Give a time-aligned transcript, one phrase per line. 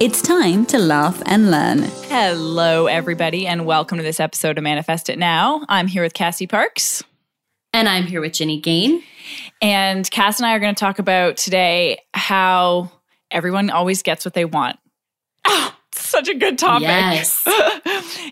[0.00, 1.82] It's time to laugh and learn.
[2.08, 5.62] Hello, everybody, and welcome to this episode of Manifest It Now.
[5.68, 7.04] I'm here with Cassie Parks.
[7.74, 9.02] And I'm here with Ginny Gain.
[9.60, 12.90] And Cass and I are going to talk about today how
[13.30, 14.78] everyone always gets what they want.
[15.44, 16.88] Oh, such a good topic.
[16.88, 17.46] Yes.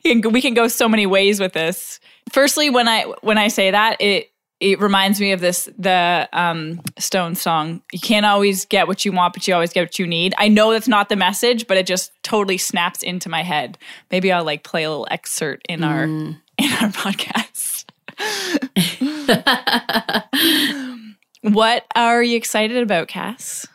[0.07, 2.01] we can go so many ways with this.
[2.32, 4.30] Firstly, when I when I say that, it
[4.61, 7.83] it reminds me of this the um, Stone song.
[7.93, 10.35] You can't always get what you want, but you always get what you need.
[10.39, 13.79] I know that's not the message, but it just totally snaps into my head.
[14.11, 17.85] Maybe I'll like play a little excerpt in our in our podcast.
[21.43, 23.66] what are you excited about, Cass?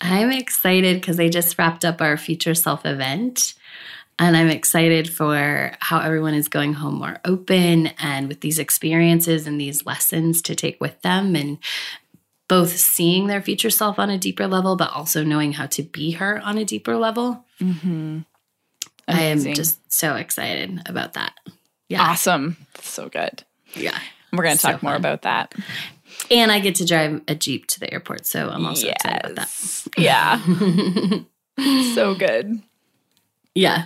[0.00, 3.54] I'm excited because they just wrapped up our future self event.
[4.22, 9.48] And I'm excited for how everyone is going home more open and with these experiences
[9.48, 11.58] and these lessons to take with them and
[12.46, 16.12] both seeing their future self on a deeper level, but also knowing how to be
[16.12, 17.44] her on a deeper level.
[17.60, 18.20] Mm-hmm.
[19.08, 21.34] I am just so excited about that.
[21.88, 22.02] Yeah.
[22.02, 22.56] Awesome.
[22.80, 23.42] So good.
[23.74, 23.98] Yeah.
[24.32, 25.52] We're going to talk so more about that.
[26.30, 28.26] And I get to drive a Jeep to the airport.
[28.26, 28.96] So I'm also yes.
[29.00, 30.00] excited about that.
[31.58, 31.94] Yeah.
[31.94, 32.62] so good.
[33.56, 33.84] Yeah.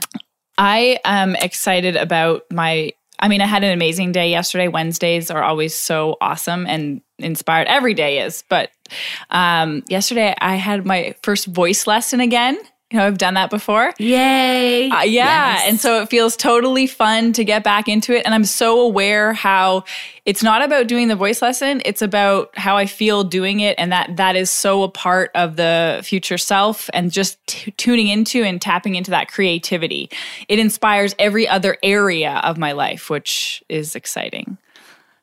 [0.59, 4.69] I am excited about my I mean, I had an amazing day yesterday.
[4.69, 7.67] Wednesdays are always so awesome and inspired.
[7.67, 8.71] Every day is, but
[9.31, 12.59] um, yesterday I had my first voice lesson again.
[12.91, 13.93] You know, I've done that before.
[13.99, 14.89] Yay.
[14.89, 15.55] Uh, yeah.
[15.55, 15.65] Yes.
[15.69, 18.25] And so it feels totally fun to get back into it.
[18.25, 19.83] And I'm so aware how
[20.25, 23.75] it's not about doing the voice lesson, it's about how I feel doing it.
[23.77, 28.07] And that that is so a part of the future self and just t- tuning
[28.07, 30.09] into and tapping into that creativity.
[30.49, 34.59] It inspires every other area of my life, which is exciting.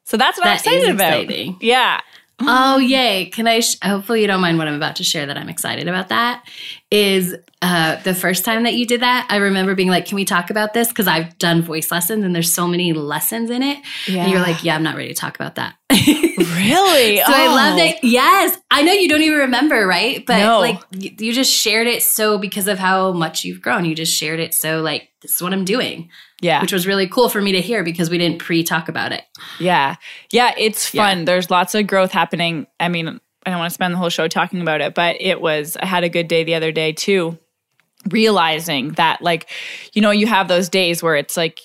[0.03, 1.63] So that's what that I'm excited about.
[1.63, 2.01] Yeah.
[2.39, 3.27] Oh, yay.
[3.27, 3.59] Can I?
[3.59, 6.43] Sh- hopefully, you don't mind what I'm about to share that I'm excited about that.
[6.89, 10.25] Is uh, the first time that you did that, I remember being like, Can we
[10.25, 10.89] talk about this?
[10.89, 13.79] Because I've done voice lessons and there's so many lessons in it.
[14.07, 14.23] Yeah.
[14.23, 15.75] And you're like, Yeah, I'm not ready to talk about that.
[15.91, 17.17] really?
[17.17, 17.33] so oh.
[17.33, 18.03] I loved it.
[18.03, 18.57] Yes.
[18.69, 20.25] I know you don't even remember, right?
[20.25, 20.59] But no.
[20.59, 23.85] like, you just shared it so because of how much you've grown.
[23.85, 26.09] You just shared it so, like, this is what I'm doing.
[26.41, 26.61] Yeah.
[26.61, 29.23] Which was really cool for me to hear because we didn't pre talk about it.
[29.59, 29.95] Yeah.
[30.31, 30.53] Yeah.
[30.57, 31.19] It's fun.
[31.19, 31.25] Yeah.
[31.25, 32.67] There's lots of growth happening.
[32.79, 35.41] I mean, I don't want to spend the whole show talking about it, but it
[35.41, 37.37] was, I had a good day the other day too,
[38.09, 39.49] realizing that, like,
[39.93, 41.59] you know, you have those days where it's like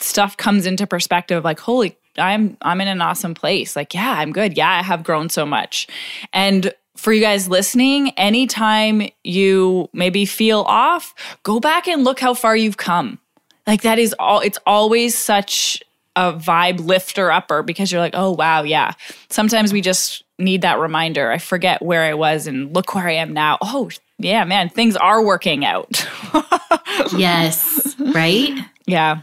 [0.00, 3.76] stuff comes into perspective, like, holy, I'm, I'm in an awesome place.
[3.76, 4.56] Like, yeah, I'm good.
[4.56, 5.86] Yeah, I have grown so much.
[6.32, 12.34] And for you guys listening, anytime you maybe feel off, go back and look how
[12.34, 13.18] far you've come
[13.66, 15.82] like that is all, it's always such
[16.14, 18.92] a vibe lifter upper because you're like, oh, wow, yeah.
[19.28, 21.30] Sometimes we just need that reminder.
[21.30, 23.58] I forget where I was and look where I am now.
[23.60, 26.08] Oh, yeah, man, things are working out.
[27.16, 28.50] yes, right?
[28.86, 29.20] Yeah.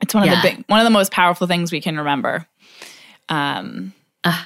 [0.00, 0.34] It's one yeah.
[0.34, 2.46] of the big, one of the most powerful things we can remember.
[3.28, 4.44] Um, uh,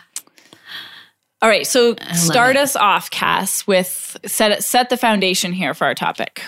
[1.42, 2.60] all right, so start it.
[2.60, 6.42] us off, Cass, with set set the foundation here for our topic.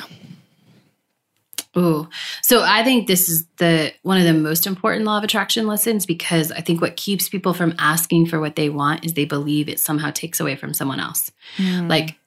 [1.76, 2.06] Ooh.
[2.42, 6.04] So I think this is the one of the most important law of attraction lessons
[6.04, 9.68] because I think what keeps people from asking for what they want is they believe
[9.68, 11.32] it somehow takes away from someone else.
[11.56, 11.88] Mm.
[11.88, 12.18] Like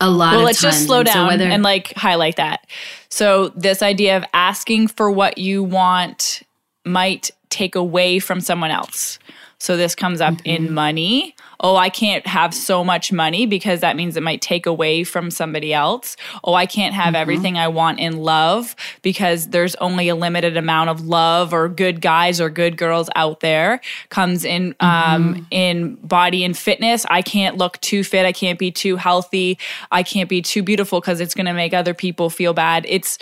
[0.00, 2.66] a lot well, let's just slow down so whether- and like highlight that.
[3.08, 6.42] So this idea of asking for what you want
[6.84, 9.18] might take away from someone else.
[9.58, 10.64] So this comes up mm-hmm.
[10.64, 11.34] in money.
[11.60, 15.30] Oh, I can't have so much money because that means it might take away from
[15.30, 16.16] somebody else.
[16.42, 17.16] Oh, I can't have mm-hmm.
[17.16, 22.00] everything I want in love because there's only a limited amount of love or good
[22.00, 23.80] guys or good girls out there.
[24.08, 25.42] Comes in um, mm-hmm.
[25.50, 27.04] in body and fitness.
[27.10, 28.24] I can't look too fit.
[28.24, 29.58] I can't be too healthy.
[29.90, 32.86] I can't be too beautiful because it's going to make other people feel bad.
[32.88, 33.18] It's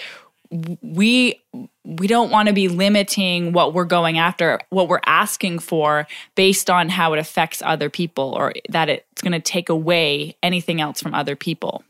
[0.50, 1.40] we
[1.84, 6.70] we don't want to be limiting what we're going after what we're asking for based
[6.70, 11.00] on how it affects other people or that it's going to take away anything else
[11.00, 11.82] from other people.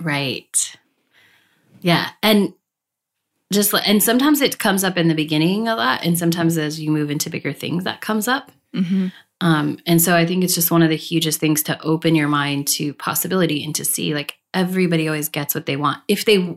[0.00, 0.76] Right.
[1.80, 2.54] Yeah and
[3.52, 6.90] just and sometimes it comes up in the beginning a lot and sometimes as you
[6.90, 8.52] move into bigger things that comes up.
[8.72, 9.08] Mm-hmm.
[9.40, 12.28] um, and so i think it's just one of the hugest things to open your
[12.28, 16.56] mind to possibility and to see like everybody always gets what they want if they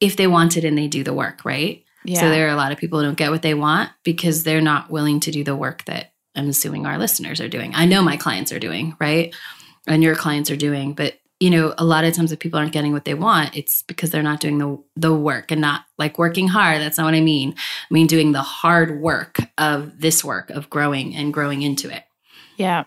[0.00, 1.84] if they want it and they do the work, right?
[2.04, 2.20] Yeah.
[2.20, 4.60] So there are a lot of people who don't get what they want because they're
[4.60, 7.74] not willing to do the work that I'm assuming our listeners are doing.
[7.74, 9.34] I know my clients are doing, right?
[9.86, 12.72] And your clients are doing, but you know, a lot of times if people aren't
[12.72, 16.18] getting what they want, it's because they're not doing the the work and not like
[16.18, 16.80] working hard.
[16.80, 17.54] That's not what I mean.
[17.58, 22.04] I mean doing the hard work of this work of growing and growing into it.
[22.56, 22.84] Yeah.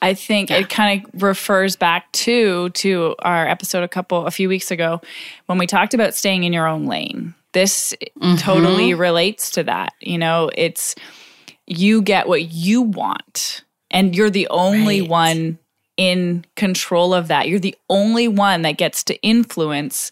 [0.00, 0.58] I think yeah.
[0.58, 5.00] it kind of refers back to to our episode a couple a few weeks ago
[5.46, 7.34] when we talked about staying in your own lane.
[7.52, 8.36] This mm-hmm.
[8.36, 9.94] totally relates to that.
[10.00, 10.94] You know, it's
[11.66, 15.10] you get what you want and you're the only right.
[15.10, 15.58] one
[15.96, 17.48] in control of that.
[17.48, 20.10] You're the only one that gets to influence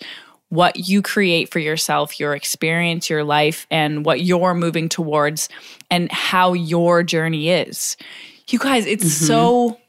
[0.49, 5.49] what you create for yourself, your experience, your life, and what you're moving towards,
[5.91, 7.97] and how your journey is.
[8.49, 9.27] You guys, it's mm-hmm.
[9.27, 9.81] so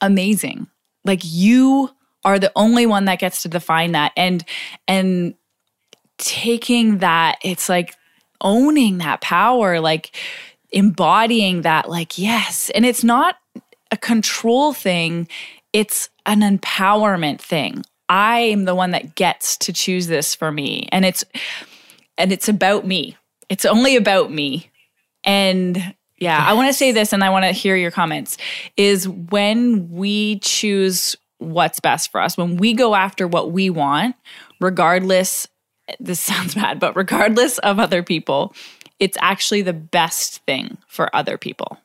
[0.00, 0.68] amazing.
[1.04, 1.90] Like you
[2.24, 4.44] are the only one that gets to define that and
[4.88, 5.34] and
[6.18, 7.94] taking that it's like
[8.40, 10.16] owning that power like
[10.70, 13.36] embodying that like yes and it's not
[13.90, 15.28] a control thing,
[15.72, 17.84] it's an empowerment thing.
[18.08, 20.88] I am the one that gets to choose this for me.
[20.92, 21.24] And it's
[22.18, 23.16] and it's about me.
[23.48, 24.70] It's only about me.
[25.24, 26.48] And yeah, yes.
[26.48, 28.38] I want to say this and I want to hear your comments
[28.76, 34.16] is when we choose what's best for us, when we go after what we want,
[34.60, 35.46] regardless
[36.00, 38.54] this sounds bad, but regardless of other people,
[38.98, 41.78] it's actually the best thing for other people.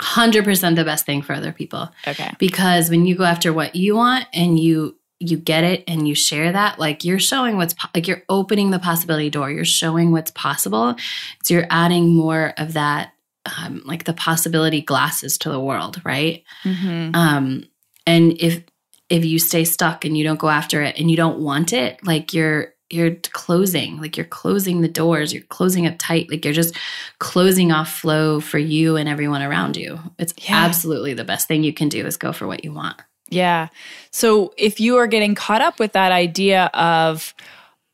[0.00, 1.88] 100% the best thing for other people.
[2.06, 2.30] Okay.
[2.38, 6.14] Because when you go after what you want and you you get it and you
[6.14, 9.50] share that like you're showing what's like you're opening the possibility door.
[9.50, 10.96] You're showing what's possible.
[11.42, 13.12] So you're adding more of that
[13.58, 16.42] um, like the possibility glasses to the world right?
[16.64, 17.14] Mm-hmm.
[17.14, 17.64] um
[18.06, 18.62] and if
[19.08, 22.04] if you stay stuck and you don't go after it and you don't want it
[22.04, 25.32] like you're you're closing like you're closing the doors.
[25.32, 26.30] You're closing up tight.
[26.30, 26.76] Like you're just
[27.18, 29.98] closing off flow for you and everyone around you.
[30.20, 30.64] It's yeah.
[30.64, 33.68] absolutely the best thing you can do is go for what you want yeah
[34.10, 37.34] so if you are getting caught up with that idea of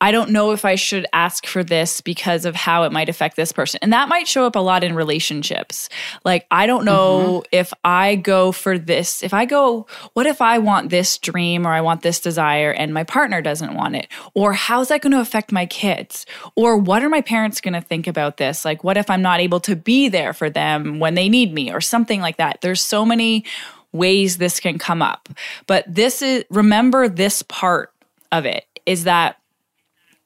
[0.02, 3.36] I don't know if I should ask for this because of how it might affect
[3.36, 3.78] this person.
[3.82, 5.88] And that might show up a lot in relationships.
[6.24, 7.48] Like, I don't know mm-hmm.
[7.52, 11.70] if I go for this, if I go, what if I want this dream or
[11.70, 14.08] I want this desire and my partner doesn't want it?
[14.34, 16.26] Or how's that going to affect my kids?
[16.56, 18.64] Or what are my parents going to think about this?
[18.64, 21.72] Like, what if I'm not able to be there for them when they need me
[21.72, 22.60] or something like that?
[22.60, 23.44] There's so many
[23.92, 25.28] ways this can come up.
[25.66, 27.92] But this is, remember this part
[28.30, 29.36] of it is that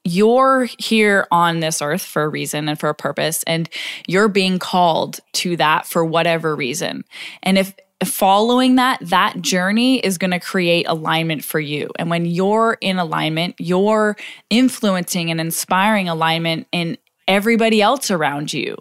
[0.05, 3.69] you're here on this earth for a reason and for a purpose, and
[4.07, 7.05] you're being called to that for whatever reason.
[7.43, 7.75] And if
[8.05, 11.91] following that, that journey is going to create alignment for you.
[11.99, 14.17] And when you're in alignment, you're
[14.49, 18.77] influencing and inspiring alignment in everybody else around you.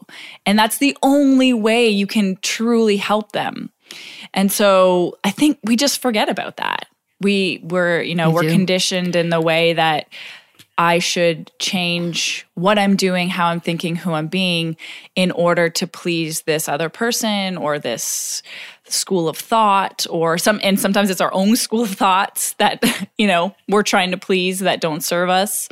[0.45, 3.71] And that's the only way you can truly help them.
[4.33, 6.87] And so I think we just forget about that.
[7.21, 10.07] We were, you know, we we're conditioned in the way that
[10.77, 14.75] I should change what I'm doing, how I'm thinking, who I'm being
[15.15, 18.43] in order to please this other person or this
[18.87, 22.83] school of thought or some and sometimes it's our own school of thoughts that
[23.17, 25.67] you know we're trying to please that don't serve us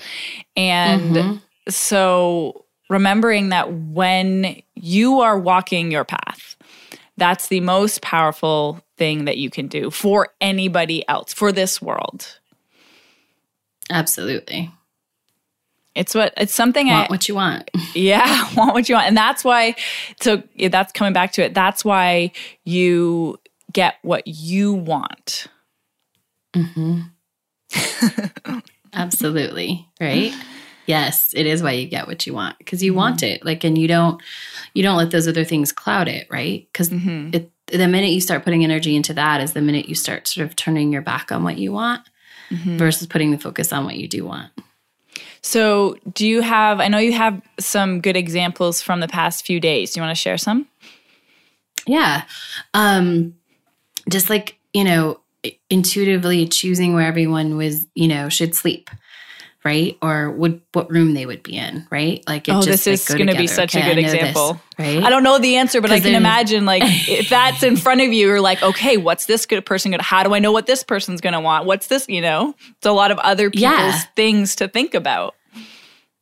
[0.56, 1.38] and mm-hmm.
[1.70, 6.52] so remembering that when you are walking your path
[7.17, 12.39] that's the most powerful thing that you can do for anybody else for this world
[13.89, 14.72] absolutely
[15.96, 17.70] it's what it's something want I what you want.
[17.96, 19.75] Yeah, want what you want, and that's why.
[20.20, 21.53] So that's coming back to it.
[21.53, 22.32] That's why
[22.63, 23.39] you
[23.72, 25.48] get what you want.
[26.55, 27.01] Mm-hmm.
[28.93, 30.34] Absolutely right.
[30.86, 33.00] Yes, it is why you get what you want because you mm-hmm.
[33.00, 33.46] want it.
[33.46, 34.22] Like, and you don't
[34.74, 36.68] you don't let those other things cloud it, right?
[36.72, 37.30] Because mm-hmm.
[37.30, 40.56] the minute you start putting energy into that is the minute you start sort of
[40.56, 42.02] turning your back on what you want
[42.50, 42.78] mm-hmm.
[42.78, 44.52] versus putting the focus on what you do want.
[45.42, 49.60] So, do you have, I know you have some good examples from the past few
[49.60, 49.92] days.
[49.92, 50.68] Do you want to share some?
[51.86, 52.24] Yeah.
[52.74, 53.36] Um,
[54.10, 55.20] just like, you know,
[55.70, 58.90] intuitively choosing where everyone was, you know, should sleep
[59.63, 59.98] right?
[60.01, 62.24] Or would what room they would be in, right?
[62.27, 65.03] Like, oh, just, this is going to be such okay, a good example, this, right?
[65.03, 68.08] I don't know the answer, but I can imagine like if that's in front of
[68.08, 70.05] you, you're like, okay, what's this good person going to?
[70.05, 71.65] How do I know what this person's going to want?
[71.65, 72.08] What's this?
[72.10, 74.00] You know, it's a lot of other people's yeah.
[74.15, 75.36] things to think about.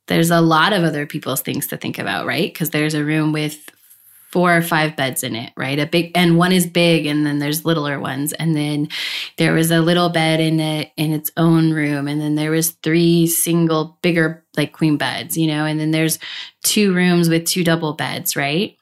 [0.07, 2.51] There's a lot of other people's things to think about, right?
[2.51, 3.71] Because there's a room with
[4.31, 5.77] four or five beds in it, right?
[5.77, 8.31] A big and one is big and then there's littler ones.
[8.33, 8.87] And then
[9.37, 12.07] there was a little bed in it in its own room.
[12.07, 16.17] And then there was three single bigger like queen beds, you know, and then there's
[16.63, 18.77] two rooms with two double beds, right?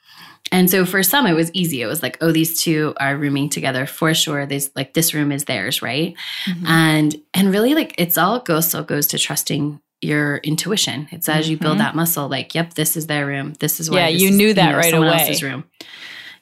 [0.51, 1.81] And so for some it was easy.
[1.81, 4.45] It was like, oh, these two are rooming together for sure.
[4.45, 6.15] This like this room is theirs, right?
[6.45, 6.67] Mm-hmm.
[6.67, 11.07] And and really like it's all goes still goes to trusting your intuition.
[11.11, 11.51] It's as mm-hmm.
[11.51, 11.83] you build mm-hmm.
[11.83, 13.53] that muscle, like, yep, this is their room.
[13.59, 15.21] This is where yeah, you knew that you know, right away.
[15.21, 15.65] Else's room.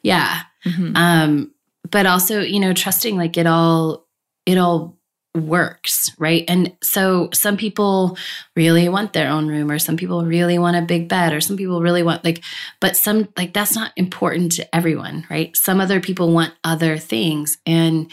[0.01, 0.41] Yeah.
[0.65, 0.95] Mm-hmm.
[0.95, 1.51] Um,
[1.89, 4.07] but also, you know, trusting like it all,
[4.45, 4.97] it all
[5.35, 6.43] works, right?
[6.47, 8.17] And so some people
[8.55, 11.57] really want their own room, or some people really want a big bed, or some
[11.57, 12.43] people really want like,
[12.79, 15.55] but some like that's not important to everyone, right?
[15.55, 17.57] Some other people want other things.
[17.65, 18.11] And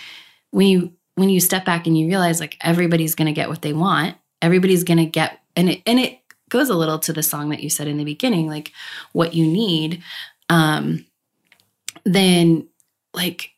[0.50, 3.72] when you when you step back and you realize like everybody's gonna get what they
[3.72, 6.18] want, everybody's going to get and it and it
[6.50, 8.72] goes a little to the song that you said in the beginning like
[9.12, 10.02] what you need
[10.50, 11.04] um
[12.04, 12.68] then
[13.14, 13.50] like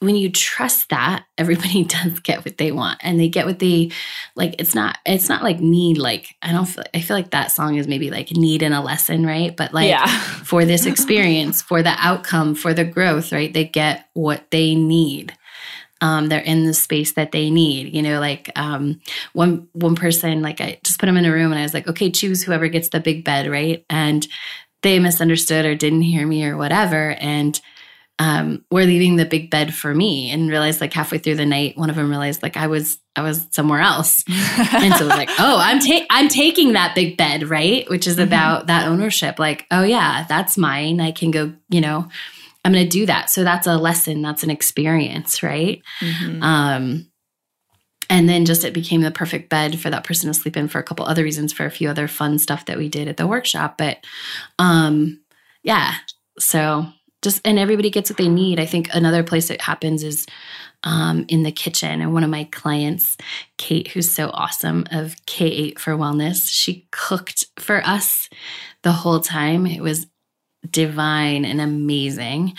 [0.00, 3.90] when you trust that everybody does get what they want and they get what they
[4.34, 7.52] like it's not it's not like need like i don't feel i feel like that
[7.52, 9.56] song is maybe like need in a lesson right?
[9.56, 10.06] But like yeah.
[10.06, 13.52] for this experience for the outcome for the growth right?
[13.52, 15.36] They get what they need
[16.00, 17.94] um, they're in the space that they need.
[17.94, 19.00] You know, like um,
[19.32, 21.88] one one person, like I just put them in a room and I was like,
[21.88, 23.84] okay, choose whoever gets the big bed, right?
[23.90, 24.26] And
[24.82, 27.60] they misunderstood or didn't hear me or whatever, and
[28.20, 31.78] um, we're leaving the big bed for me and realized like halfway through the night
[31.78, 35.16] one of them realized like i was i was somewhere else and so it was
[35.16, 38.24] like oh i'm ta- i'm taking that big bed right which is mm-hmm.
[38.24, 42.08] about that ownership like oh yeah that's mine i can go you know
[42.64, 43.30] I'm going to do that.
[43.30, 45.82] So that's a lesson, that's an experience, right?
[46.00, 46.42] Mm-hmm.
[46.42, 47.10] Um,
[48.10, 50.78] and then just it became the perfect bed for that person to sleep in for
[50.78, 53.26] a couple other reasons, for a few other fun stuff that we did at the
[53.26, 53.76] workshop.
[53.78, 53.98] But
[54.58, 55.20] um,
[55.62, 55.94] yeah,
[56.38, 56.86] so
[57.22, 58.60] just and everybody gets what they need.
[58.60, 60.26] I think another place it happens is
[60.84, 62.00] um, in the kitchen.
[62.00, 63.16] And one of my clients,
[63.56, 68.28] Kate, who's so awesome of K8 for Wellness, she cooked for us
[68.82, 69.66] the whole time.
[69.66, 70.06] It was
[70.68, 72.54] divine and amazing.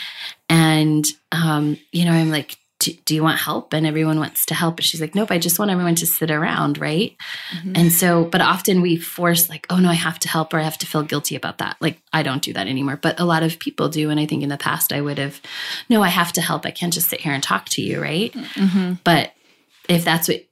[0.49, 3.73] And, um, you know, I'm like, do, you want help?
[3.73, 4.77] And everyone wants to help.
[4.77, 6.77] But she's like, nope, I just want everyone to sit around.
[6.77, 7.17] Right.
[7.57, 7.73] Mm-hmm.
[7.75, 10.63] And so, but often we force, like, oh no, I have to help or I
[10.63, 11.75] have to feel guilty about that.
[11.81, 12.95] Like, I don't do that anymore.
[12.95, 14.09] But a lot of people do.
[14.09, 15.41] And I think in the past, I would have,
[15.89, 16.65] no, I have to help.
[16.65, 18.01] I can't just sit here and talk to you.
[18.01, 18.31] Right.
[18.31, 18.93] Mm-hmm.
[19.03, 19.33] But
[19.89, 20.45] if that's what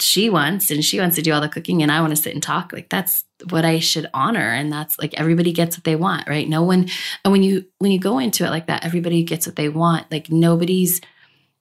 [0.00, 2.34] she wants and she wants to do all the cooking and I want to sit
[2.34, 5.94] and talk like that's what I should honor and that's like everybody gets what they
[5.94, 6.48] want right?
[6.48, 6.88] No one
[7.24, 10.10] and when you when you go into it like that everybody gets what they want
[10.10, 11.00] like nobody's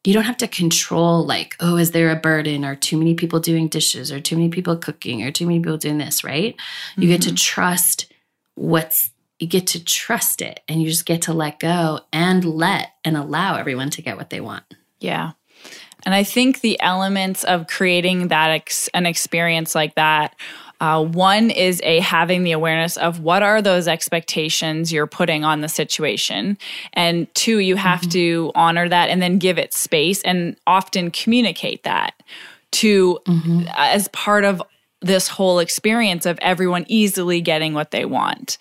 [0.03, 2.65] you don't have to control like oh is there a burden?
[2.65, 4.11] Or too many people doing dishes?
[4.11, 5.23] Or too many people cooking?
[5.23, 6.55] Or too many people doing this right?
[6.95, 7.11] You mm-hmm.
[7.11, 7.35] get to mm-hmm.
[7.35, 8.11] trust
[8.55, 12.93] what's you get to trust it and you just get to let go and let
[13.03, 14.63] and allow everyone to get what they want.
[14.99, 15.33] Yeah
[16.05, 20.35] and I think the elements of creating that ex- an experience like that
[20.83, 25.61] uh, one is a having the awareness of what are those expectations you're putting on
[25.61, 26.57] the situation,
[26.91, 28.09] and two, you have mm-hmm.
[28.09, 32.21] to honor that and then give it space and often communicate that
[32.71, 33.63] to mm-hmm.
[33.77, 34.61] as part of
[34.99, 38.57] this whole experience of everyone easily getting what they want.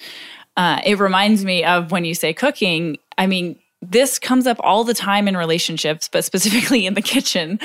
[0.57, 2.99] Uh, it reminds me of when you say cooking.
[3.19, 7.59] I mean, this comes up all the time in relationships, but specifically in the kitchen.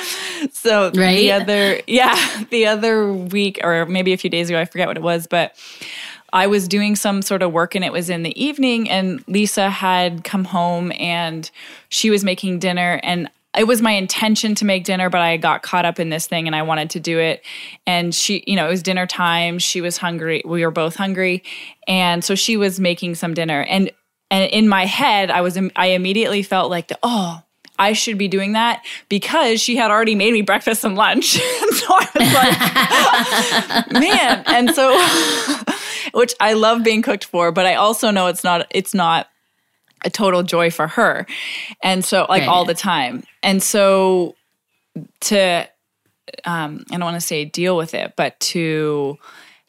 [0.51, 1.15] So right?
[1.15, 4.97] the other, yeah, the other week or maybe a few days ago, I forget what
[4.97, 5.55] it was, but
[6.33, 9.69] I was doing some sort of work and it was in the evening and Lisa
[9.69, 11.49] had come home and
[11.89, 15.63] she was making dinner and it was my intention to make dinner, but I got
[15.63, 17.43] caught up in this thing and I wanted to do it.
[17.87, 19.57] And she, you know, it was dinner time.
[19.57, 20.43] She was hungry.
[20.45, 21.43] We were both hungry.
[21.87, 23.61] And so she was making some dinner.
[23.61, 23.89] And
[24.29, 27.41] and in my head, I was I immediately felt like, the, oh,
[27.79, 31.35] I should be doing that because she had already made me breakfast and lunch.
[31.61, 34.43] and so I was like, man.
[34.47, 34.93] And so,
[36.13, 39.27] which I love being cooked for, but I also know it's not, it's not
[40.03, 41.25] a total joy for her.
[41.81, 42.49] And so, like right.
[42.49, 43.23] all the time.
[43.43, 44.35] And so,
[45.21, 45.67] to,
[46.43, 49.17] um, I don't want to say deal with it, but to,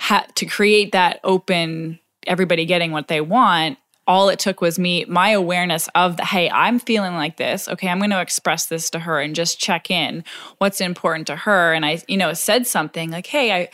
[0.00, 5.04] ha- to create that open, everybody getting what they want all it took was me
[5.06, 8.90] my awareness of the hey i'm feeling like this okay i'm going to express this
[8.90, 10.24] to her and just check in
[10.56, 13.68] what's important to her and i you know said something like hey i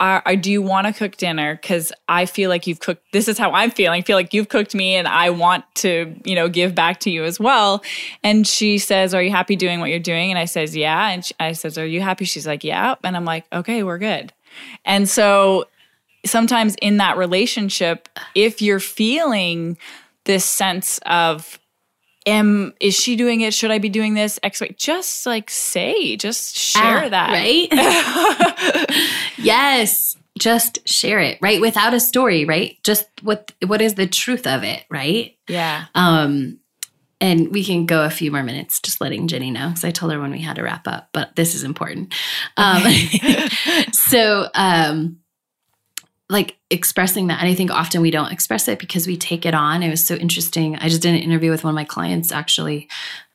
[0.00, 3.02] I, I do you want to cook dinner because I feel like you've cooked.
[3.12, 4.00] This is how I'm feeling.
[4.00, 7.10] I feel like you've cooked me, and I want to, you know, give back to
[7.10, 7.82] you as well.
[8.22, 11.24] And she says, "Are you happy doing what you're doing?" And I says, "Yeah." And
[11.24, 14.32] she, I says, "Are you happy?" She's like, "Yeah." And I'm like, "Okay, we're good."
[14.84, 15.66] And so
[16.26, 19.76] sometimes in that relationship, if you're feeling
[20.24, 21.58] this sense of
[22.26, 23.54] am is she doing it?
[23.54, 24.38] Should i be doing this?
[24.42, 27.30] X, just like say just share Ah, that.
[27.32, 28.88] right?
[29.38, 31.60] Yes just share it right?
[31.60, 32.76] Without a story right?
[32.84, 35.36] Just what what is the truth of it right?
[35.48, 35.86] Yeah.
[35.94, 36.58] Um
[37.20, 40.12] and we can go a few more minutes just letting jenny know because i told
[40.12, 42.14] her when we had to wrap up but this is important.
[42.56, 42.82] Um
[43.92, 45.18] so um
[46.30, 49.54] like expressing that and i think often we don't express it because we take it
[49.54, 49.82] on.
[49.82, 50.76] It was so interesting.
[50.76, 52.88] I just did an interview with one of my clients actually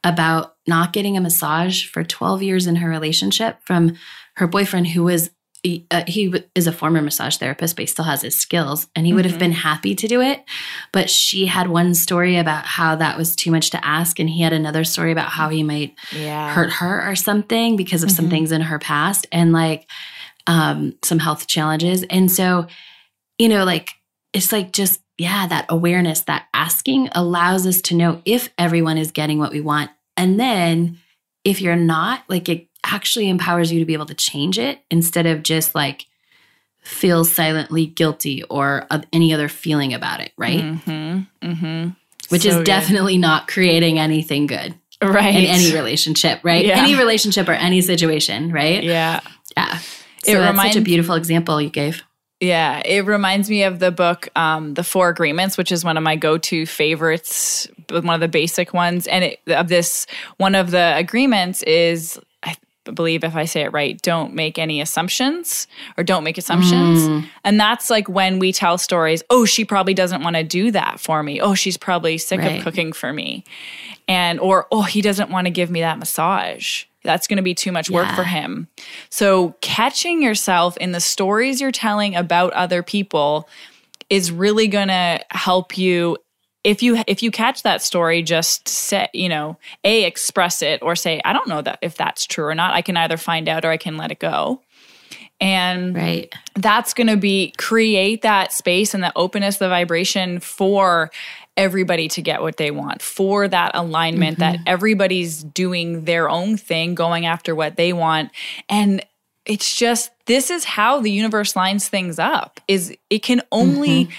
[0.04, 3.96] about not getting a massage for 12 years in her relationship from
[4.36, 5.30] her boyfriend who was
[5.64, 9.06] he, uh, he is a former massage therapist but he still has his skills and
[9.08, 9.40] he would have Mhm.
[9.40, 10.44] been happy to do it.
[10.92, 14.42] But she had one story about how that was too much to ask and he
[14.42, 16.54] had another story about how he might yeah.
[16.54, 18.32] hurt her or something because of some Mhm.
[18.32, 19.26] things in her past.
[19.32, 19.90] And like
[20.48, 22.68] um some health challenges and so
[23.38, 23.90] you know like
[24.34, 29.12] it's like just yeah that awareness that asking allows us to know if everyone is
[29.12, 30.98] getting what we want and then
[31.44, 35.26] if you're not like it actually empowers you to be able to change it instead
[35.26, 36.06] of just like
[36.82, 41.90] feel silently guilty or of any other feeling about it right mm-hmm, mm-hmm.
[42.28, 42.66] which So is good.
[42.66, 46.66] definitely not creating anything good right in any relationship, right?
[46.66, 46.78] Yeah.
[46.80, 48.84] Any relationship or any situation, right?
[48.84, 49.20] yeah
[49.58, 49.80] Yeah.
[50.26, 52.04] It So that's such reminds- a beautiful example you gave.
[52.40, 56.04] Yeah, it reminds me of the book, um, The Four Agreements, which is one of
[56.04, 59.08] my go-to favorites, one of the basic ones.
[59.08, 60.06] And it, of this,
[60.38, 62.20] one of the agreements is,
[62.92, 67.06] believe, if I say it right, don't make any assumptions or don't make assumptions.
[67.06, 67.20] Hmm.
[67.44, 69.24] And that's like when we tell stories.
[69.30, 71.40] Oh, she probably doesn't want to do that for me.
[71.40, 72.58] Oh, she's probably sick Right.
[72.58, 73.44] of cooking for me,
[74.08, 76.84] and or oh, he doesn't want to give me that massage.
[77.04, 78.16] That's going to be too much work Yeah.
[78.16, 78.68] for him.
[79.10, 83.50] So, catching yourself in the stories you're telling about other people
[84.10, 86.18] is really going to help you
[86.64, 90.96] if you if you catch that story just say you know a express it or
[90.96, 92.74] say i don't know that if that's true or not.
[92.74, 94.62] I can either find out or i can let it go.
[95.42, 96.34] And Right.
[96.56, 101.12] that's going to be create that space and the openness the vibration for
[101.58, 104.64] everybody to get what they want for that alignment that mm-hmm.
[104.68, 108.32] everybody's doing their own thing going after what they want.
[108.70, 109.06] And
[109.46, 114.14] it's just this is how the universe lines things up is it can only mm-hmm.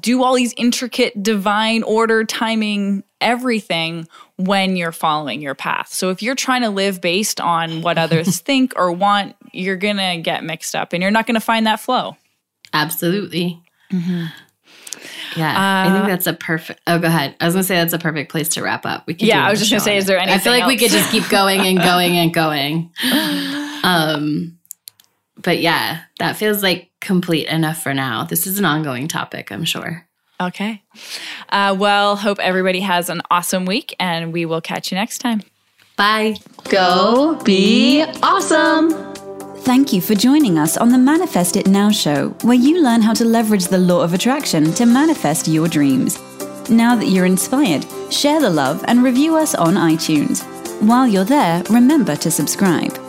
[0.00, 4.06] Do all these intricate divine order timing everything
[4.36, 8.40] when you're following your path so if you're trying to live based on what others
[8.48, 12.16] think or want you're gonna get mixed up and you're not gonna find that flow
[12.72, 13.62] Absolutely.
[15.36, 15.84] Yeah.
[15.86, 17.36] I think Uh, that's a perfect Oh, go ahead.
[17.40, 19.06] I was gonna say that's a perfect place to wrap up.
[19.06, 20.90] We could Yeah, I was just gonna say, is there I feel like we could
[20.90, 22.90] just keep going and going and going.
[23.84, 24.58] Um
[25.44, 28.24] but yeah, that feels like complete enough for now.
[28.24, 30.06] This is an ongoing topic, I'm sure.
[30.40, 30.82] okay
[31.50, 35.40] uh, well hope everybody has an awesome week and we will catch you next time
[35.96, 36.34] Bye.
[36.70, 38.90] Go be awesome.
[39.58, 43.14] Thank you for joining us on the Manifest It Now show, where you learn how
[43.14, 46.18] to leverage the law of attraction to manifest your dreams.
[46.68, 50.42] Now that you're inspired, share the love and review us on iTunes.
[50.82, 53.03] While you're there, remember to subscribe.